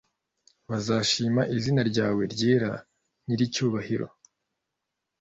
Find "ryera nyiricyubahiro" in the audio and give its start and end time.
2.33-4.07